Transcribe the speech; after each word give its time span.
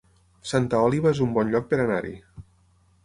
Santa 0.51 0.79
Oliva 0.87 1.11
es 1.11 1.21
un 1.27 1.35
bon 1.37 1.51
lloc 1.53 1.69
per 1.75 1.79
anar-hi 1.85 2.17